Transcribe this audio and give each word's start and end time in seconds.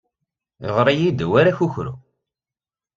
Ɣer-iyi-d 0.75 1.21
war 1.29 1.45
akukru. 1.51 1.93